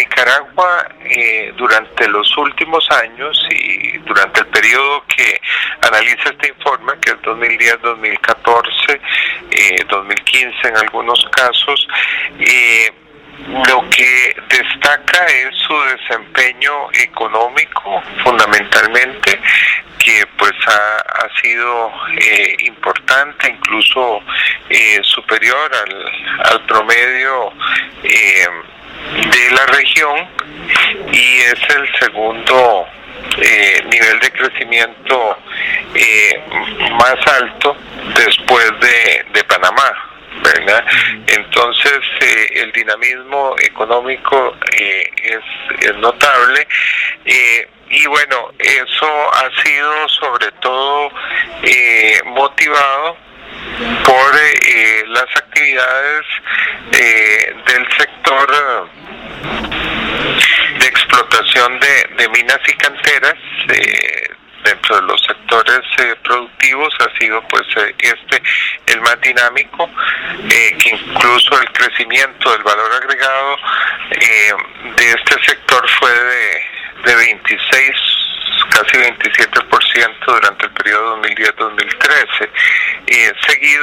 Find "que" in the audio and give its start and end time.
5.06-5.40, 7.00-7.10, 13.90-14.36, 19.98-20.26, 70.48-70.90